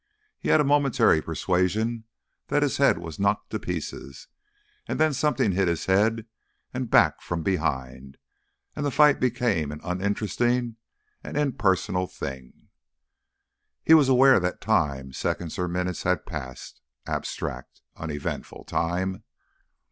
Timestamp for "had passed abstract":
16.01-17.81